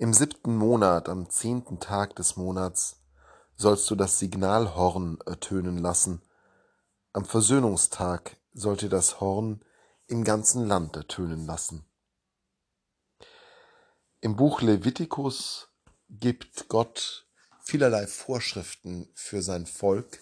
[0.00, 3.02] Im siebten Monat, am zehnten Tag des Monats,
[3.54, 6.22] sollst du das Signalhorn ertönen lassen.
[7.12, 9.62] Am Versöhnungstag sollt ihr das Horn
[10.06, 11.84] im ganzen Land ertönen lassen.
[14.22, 15.68] Im Buch Levitikus
[16.08, 17.28] gibt Gott
[17.60, 20.20] vielerlei Vorschriften für sein Volk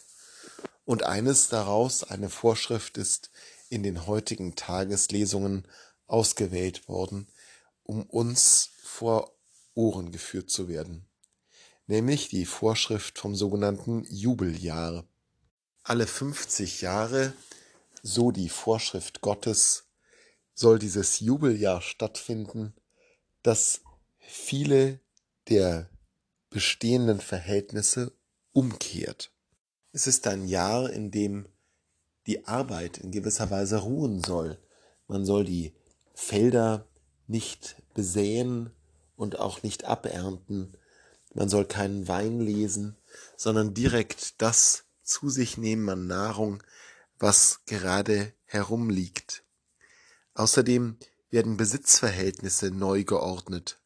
[0.86, 3.30] und eines daraus, eine Vorschrift ist
[3.68, 5.68] in den heutigen Tageslesungen
[6.08, 7.28] ausgewählt worden,
[7.84, 9.37] um uns vor
[9.78, 11.06] Ohren geführt zu werden,
[11.86, 15.06] nämlich die Vorschrift vom sogenannten Jubeljahr.
[15.84, 17.32] Alle 50 Jahre,
[18.02, 19.84] so die Vorschrift Gottes,
[20.52, 22.74] soll dieses Jubeljahr stattfinden,
[23.44, 23.82] das
[24.18, 24.98] viele
[25.48, 25.88] der
[26.50, 28.12] bestehenden Verhältnisse
[28.52, 29.30] umkehrt.
[29.92, 31.46] Es ist ein Jahr, in dem
[32.26, 34.58] die Arbeit in gewisser Weise ruhen soll.
[35.06, 35.72] Man soll die
[36.14, 36.88] Felder
[37.28, 38.72] nicht besäen
[39.18, 40.74] und auch nicht abernten.
[41.34, 42.96] Man soll keinen Wein lesen,
[43.36, 46.62] sondern direkt das zu sich nehmen an Nahrung,
[47.18, 49.42] was gerade herumliegt.
[50.34, 50.96] Außerdem
[51.30, 53.78] werden Besitzverhältnisse neu geordnet.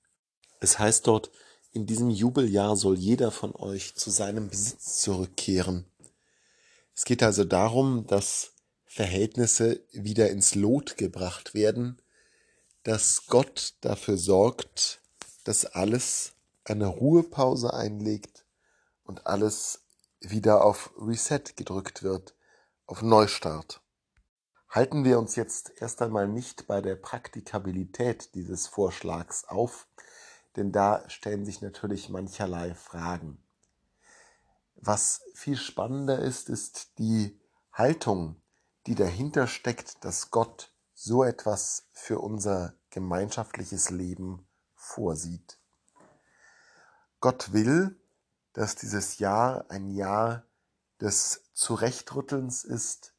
[0.60, 1.30] Es heißt dort,
[1.72, 5.86] in diesem Jubeljahr soll jeder von euch zu seinem Besitz zurückkehren.
[6.94, 8.53] Es geht also darum, dass
[8.84, 12.03] Verhältnisse wieder ins Lot gebracht werden,
[12.83, 15.02] dass Gott dafür sorgt,
[15.44, 16.32] dass alles
[16.64, 18.44] eine Ruhepause einlegt
[19.04, 19.84] und alles
[20.20, 22.34] wieder auf Reset gedrückt wird,
[22.86, 23.80] auf Neustart.
[24.68, 29.86] Halten wir uns jetzt erst einmal nicht bei der Praktikabilität dieses Vorschlags auf,
[30.56, 33.42] denn da stellen sich natürlich mancherlei Fragen.
[34.76, 37.38] Was viel spannender ist, ist die
[37.72, 38.40] Haltung,
[38.86, 44.46] die dahinter steckt, dass Gott so etwas für unser gemeinschaftliches Leben
[44.94, 45.58] vorsieht.
[47.20, 47.96] Gott will,
[48.52, 50.44] dass dieses Jahr ein Jahr
[51.00, 53.14] des Zurechtrüttelns ist,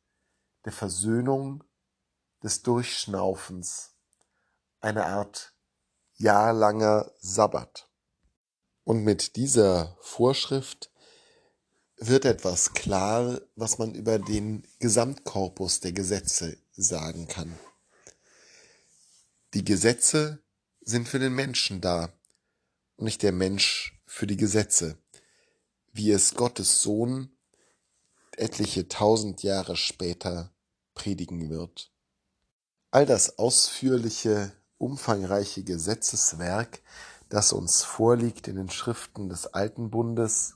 [0.65, 1.63] der Versöhnung,
[2.43, 3.95] des Durchschnaufens,
[4.81, 5.53] eine Art
[6.15, 7.89] jahrlanger Sabbat.
[8.83, 10.91] Und mit dieser Vorschrift
[11.97, 17.57] wird etwas klar, was man über den Gesamtkorpus der Gesetze sagen kann.
[19.53, 20.42] Die Gesetze
[20.85, 22.13] sind für den Menschen da
[22.97, 24.97] und nicht der Mensch für die Gesetze,
[25.91, 27.29] wie es Gottes Sohn
[28.37, 30.51] etliche tausend Jahre später
[30.95, 31.91] predigen wird.
[32.91, 36.81] All das ausführliche, umfangreiche Gesetzeswerk,
[37.29, 40.55] das uns vorliegt in den Schriften des Alten Bundes,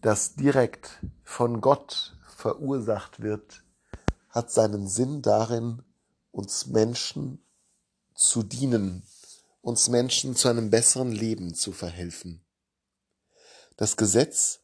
[0.00, 3.64] das direkt von Gott verursacht wird,
[4.28, 5.82] hat seinen Sinn darin,
[6.30, 7.42] uns Menschen
[8.14, 9.02] zu dienen,
[9.64, 12.44] uns Menschen zu einem besseren Leben zu verhelfen.
[13.78, 14.60] Das Gesetz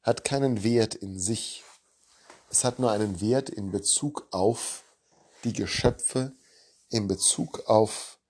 [0.00, 1.64] hat keinen Wert in sich,
[2.50, 4.84] es hat nur einen Wert in Bezug auf
[5.42, 6.36] die Geschöpfe,
[6.88, 8.20] in Bezug auf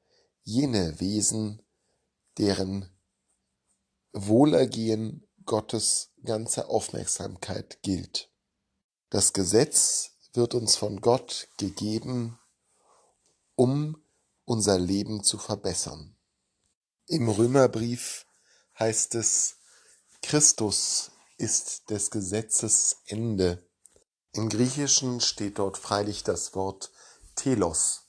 [0.45, 1.63] jene Wesen,
[2.39, 2.89] deren
[4.15, 8.31] Wohlergehen Gottes ganze Aufmerksamkeit gilt.
[9.11, 12.39] Das Gesetz wird uns von Gott gegeben,
[13.57, 14.03] um
[14.47, 16.14] unser Leben zu verbessern.
[17.07, 18.25] Im Römerbrief
[18.79, 19.57] heißt es,
[20.23, 23.63] Christus ist des Gesetzes Ende.
[24.33, 26.91] Im Griechischen steht dort freilich das Wort
[27.35, 28.05] Telos,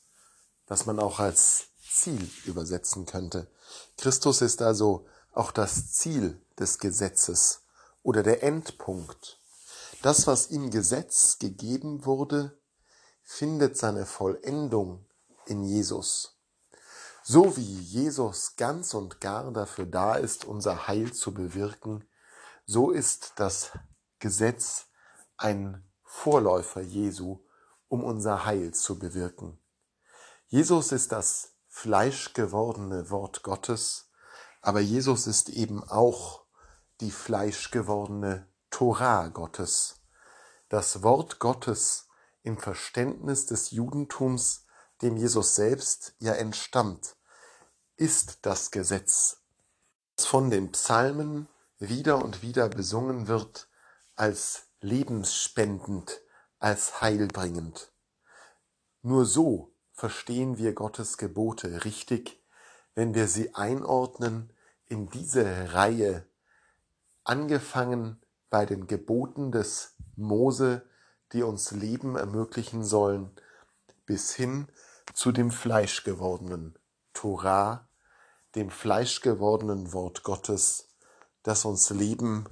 [0.66, 3.52] das man auch als Ziel übersetzen könnte.
[3.98, 7.64] Christus ist also auch das Ziel des Gesetzes
[8.02, 9.42] oder der Endpunkt.
[10.04, 12.58] Das, was im Gesetz gegeben wurde,
[13.24, 15.06] findet seine Vollendung
[15.48, 16.35] in Jesus.
[17.28, 22.08] So wie Jesus ganz und gar dafür da ist, unser Heil zu bewirken,
[22.68, 23.72] so ist das
[24.20, 24.90] Gesetz
[25.36, 27.44] ein Vorläufer Jesu,
[27.88, 29.60] um unser Heil zu bewirken.
[30.50, 34.12] Jesus ist das fleischgewordene Wort Gottes,
[34.62, 36.46] aber Jesus ist eben auch
[37.02, 40.00] die fleischgewordene Torah Gottes,
[40.70, 42.08] das Wort Gottes
[42.44, 44.65] im Verständnis des Judentums,
[45.02, 47.16] dem Jesus selbst ja entstammt,
[47.98, 49.42] ist das Gesetz,
[50.16, 51.48] das von den Psalmen
[51.80, 53.70] wieder und wieder besungen wird
[54.16, 56.22] als lebensspendend,
[56.60, 57.92] als heilbringend.
[59.02, 62.42] Nur so verstehen wir Gottes Gebote richtig,
[62.96, 64.54] wenn wir sie einordnen
[64.86, 66.26] in diese Reihe,
[67.24, 70.88] angefangen bei den Geboten des Mose,
[71.34, 73.32] die uns Leben ermöglichen sollen,
[74.06, 74.68] bis hin
[75.14, 76.78] zu dem fleischgewordenen
[77.14, 77.90] Torah,
[78.56, 80.96] dem fleischgewordenen Wort Gottes,
[81.44, 82.46] das uns Leben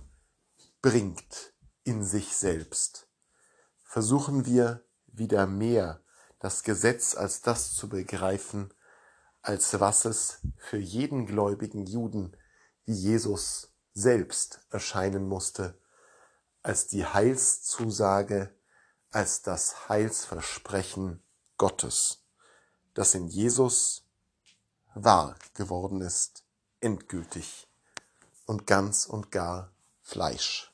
[0.81, 1.53] bringt
[1.83, 3.07] in sich selbst.
[3.83, 6.03] Versuchen wir wieder mehr
[6.39, 8.73] das Gesetz als das zu begreifen,
[9.41, 12.35] als was es für jeden gläubigen Juden
[12.85, 15.79] wie Jesus selbst erscheinen musste,
[16.61, 18.53] als die Heilszusage,
[19.11, 21.22] als das Heilsversprechen
[21.63, 22.17] Gottes,
[22.93, 24.03] das in Jesus
[24.95, 26.43] wahr geworden ist,
[26.81, 27.69] endgültig
[28.45, 29.71] und ganz und gar
[30.01, 30.72] Fleisch.